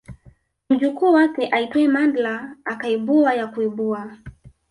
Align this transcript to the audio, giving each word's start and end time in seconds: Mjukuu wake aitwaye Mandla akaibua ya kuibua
Mjukuu 0.69 1.13
wake 1.13 1.47
aitwaye 1.47 1.87
Mandla 1.87 2.55
akaibua 2.65 3.33
ya 3.33 3.47
kuibua 3.47 4.17